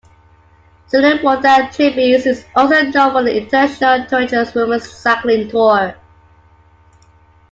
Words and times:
Zeulenroda-Triebes 0.89 2.25
is 2.25 2.43
also 2.55 2.81
known 2.81 2.91
for 3.11 3.21
the 3.21 3.37
International 3.39 4.03
Thuringia 4.07 4.51
Women's 4.55 4.89
Cycling 4.89 5.47
Tour. 5.47 5.93